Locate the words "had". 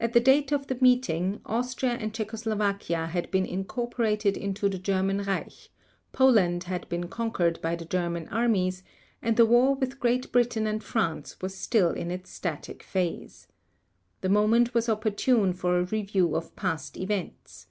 3.06-3.30, 6.64-6.88